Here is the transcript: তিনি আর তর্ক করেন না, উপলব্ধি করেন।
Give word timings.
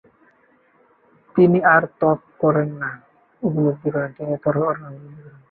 তিনি 1.35 1.59
আর 1.73 1.83
তর্ক 1.99 2.21
করেন 2.41 2.69
না, 2.81 2.89
উপলব্ধি 3.41 3.89
করেন। 3.93 4.11